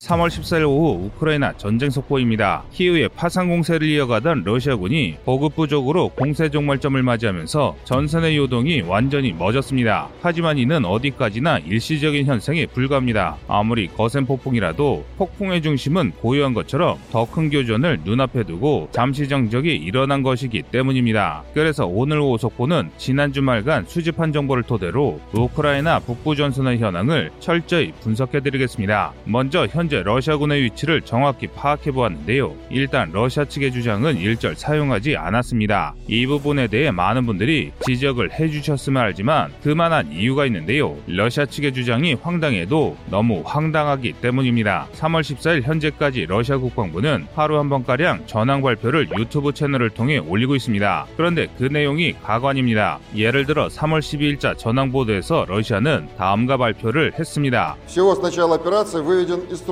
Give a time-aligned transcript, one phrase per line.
[0.00, 2.64] 3월 14일 오후 우크라이나 전쟁 속보입니다.
[2.70, 10.10] 키우에 파상 공세를 이어가던 러시아군이 보급 부족으로 공세 종말점을 맞이하면서 전선의 요동이 완전히 멎었습니다.
[10.20, 13.38] 하지만 이는 어디까지나 일시적인 현상에 불과합니다.
[13.48, 20.22] 아무리 거센 폭풍이라도 폭풍의 중심은 고요한 것처럼 더 큰 교전을 눈앞에 두고 잠시 정적이 일어난
[20.22, 21.42] 것이기 때문입니다.
[21.54, 29.12] 그래서 오늘 오후 속보는 지난 주말간 수집한 정보를 토대로 우크라이나 북부 전선의 현황을 철저히 분석해드리겠습니다.
[29.24, 32.56] 먼저 현 현재 러시아군의 위치를 정확히 파악해 보았는데요.
[32.70, 35.94] 일단 러시아 측의 주장은 일절 사용하지 않았습니다.
[36.08, 40.96] 이 부분에 대해 많은 분들이 지적을 해주셨으면 알지만 그만한 이유가 있는데요.
[41.06, 44.88] 러시아 측의 주장이 황당해도 너무 황당하기 때문입니다.
[44.94, 51.06] 3월 14일 현재까지 러시아 국방부는 하루 한 번가량 전황 발표를 유튜브 채널을 통해 올리고 있습니다.
[51.16, 52.98] 그런데 그 내용이 가관입니다.
[53.14, 57.76] 예를 들어 3월 12일자 전황 보도에서 러시아는 다음과 발표를 했습니다.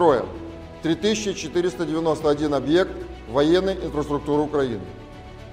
[0.05, 0.27] Строя
[0.83, 2.93] 3491 объект
[3.31, 4.83] военной инфраструктуры Украины.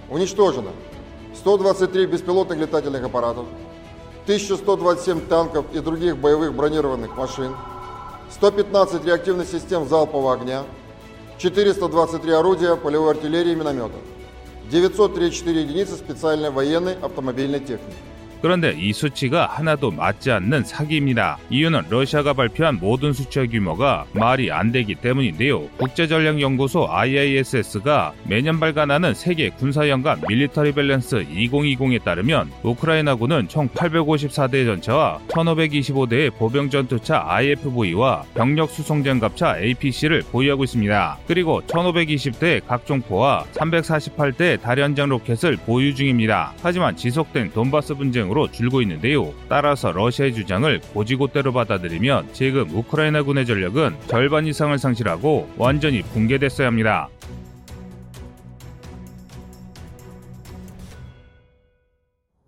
[0.10, 0.72] Уничтожено
[1.36, 3.46] 123 беспилотных летательных аппаратов,
[4.24, 7.56] 1127 танков и других боевых бронированных машин,
[8.30, 10.64] 115 реактивных систем залпового огня,
[11.38, 14.02] 423 орудия полевой артиллерии и минометов,
[14.70, 17.96] 934 единицы специальной военной автомобильной техники.
[18.42, 21.38] 그런데 이 수치가 하나도 맞지 않는 사기입니다.
[21.50, 25.68] 이유는 러시아가 발표한 모든 수치의 규모가 말이 안 되기 때문인데요.
[25.78, 36.36] 국제전략연구소 IISS가 매년 발간하는 세계 군사연간 밀리터리 밸런스 2020에 따르면 우크라이나군은 총 854대 전차와 1525대의
[36.36, 41.18] 보병 전투차 IFV와 병력 수송 장갑차 APC를 보유하고 있습니다.
[41.28, 46.54] 그리고 1520대의 각종포와 348대의 다련장 로켓을 보유 중입니다.
[46.62, 49.34] 하지만 지속된 돈바스 분쟁 방향으로 줄고 있는데요.
[49.48, 57.10] 따라서 러시아의 주장을 고지고대로 받아들이면 지금 우크라이나군의 전력은 절반 이상을 상실하고 완전히 붕괴됐어야 합니다.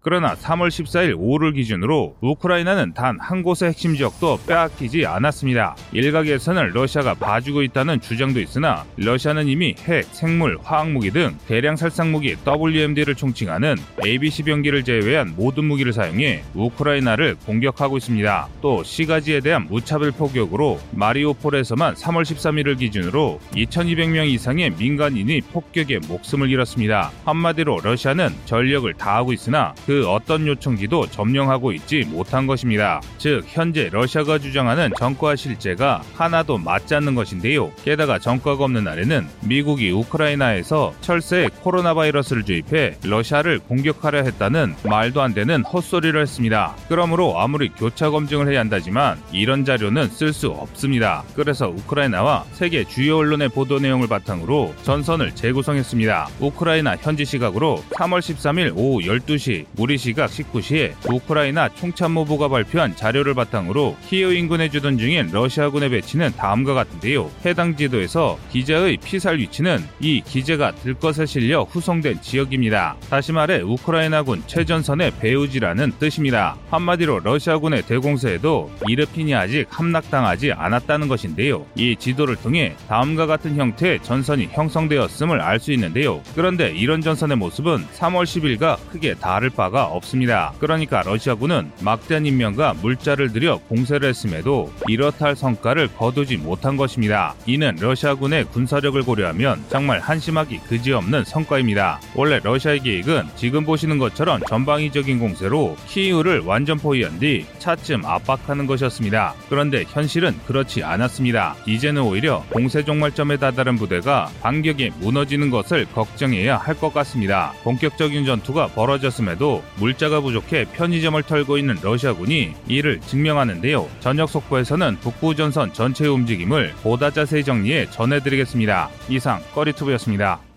[0.03, 5.75] 그러나 3월 14일 오후를 기준으로 우크라이나는 단 한 곳의 핵심 지역도 빼앗기지 않았습니다.
[5.93, 13.15] 일각에서는 러시아가 봐주고 있다는 주장도 있으나 러시아는 이미 핵, 생물, 화학무기 등 대량 살상무기 WMD를
[13.15, 18.47] 총칭하는 ABC 병기를 제외한 모든 무기를 사용해 우크라이나를 공격하고 있습니다.
[18.61, 27.11] 또 시가지에 대한 무차별 폭격으로 마리오폴에서만 3월 13일을 기준으로 2200명 이상의 민간인이 폭격에 목숨을 잃었습니다.
[27.23, 32.99] 한마디로 러시아는 전력을 다하고 있으나 그그 어떤 요청지도 점령하고 있지 못한 것입니다.
[33.19, 37.71] 즉 현재 러시아가 주장하는 전과 실제가 하나도 맞지 않는 것인데요.
[37.83, 45.35] 게다가 전과가 없는 날에는 미국이 우크라이나에서 철새에 코로나 바이러스를 주입해 러시아를 공격하려 했다는 말도 안
[45.35, 46.75] 되는 헛소리를 했습니다.
[46.89, 51.23] 그러므로 아무리 교차 검증을 해야 한다지만 이런 자료는 쓸 수 없습니다.
[51.35, 56.29] 그래서 우크라이나와 세계 주요 언론의 보도 내용을 바탕으로 전선을 재구성했습니다.
[56.39, 63.97] 우크라이나 현지 시각으로 3월 13일 오후 12시 우리 시각 19시에 우크라이나 총참모부가 발표한 자료를 바탕으로
[64.07, 67.29] 키이우 인근에 주둔 중인 러시아군의 배치는 다음과 같은데요.
[67.45, 72.95] 해당 지도에서 기자의 피살 위치는 이 기재가 들것에 실려 후송된 지역입니다.
[73.09, 76.55] 다시 말해 우크라이나군 최전선의 배우지라는 뜻입니다.
[76.69, 81.65] 한마디로 러시아군의 대공세에도 이르핀이 아직 함락당하지 않았다는 것인데요.
[81.75, 86.21] 이 지도를 통해 다음과 같은 형태의 전선이 형성되었음을 알 수 있는데요.
[86.35, 90.53] 그런데 이런 전선의 모습은 3월 10일과 크게 다를 바가 바가 없습니다.
[90.59, 97.33] 그러니까 러시아군은 막대한 인명과 물자를 들여 공세를 했음에도 이렇다 할 성과를 거두지 못한 것입니다.
[97.47, 101.99] 이는 러시아군의 군사력을 고려하면 정말 한심하기 그지없는 성과입니다.
[102.15, 109.33] 원래 러시아의 계획은 지금 보시는 것처럼 전방위적인 공세로 키이우를 완전 포위한 뒤 차츰 압박하는 것이었습니다.
[109.49, 111.55] 그런데 현실은 그렇지 않았습니다.
[111.65, 117.53] 이제는 오히려 공세 종말점에 다다른 부대가 반격에 무너지는 것을 걱정해야 할 것 같습니다.
[117.63, 123.89] 본격적인 전투가 벌어졌음에도 물자가 부족해 편의점을 털고 있는 러시아군이 이를 증명하는데요.
[123.99, 128.89] 저녁 속보에서는 북부 전선 전체의 움직임을 보다 자세히 정리해 전해드리겠습니다.
[129.09, 130.52] 이상 꺼리투브였습니다.